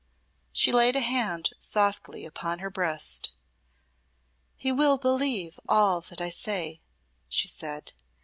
She 0.51 0.71
laid 0.71 0.95
a 0.95 0.99
hand 0.99 1.51
softly 1.59 2.25
upon 2.25 2.57
her 2.57 2.71
breast. 2.71 3.33
"He 4.57 4.71
will 4.71 4.97
believe 4.97 5.59
all 5.69 6.01
that 6.01 6.19
I 6.19 6.31
say," 6.31 6.81
she 7.29 7.47
said. 7.47 7.93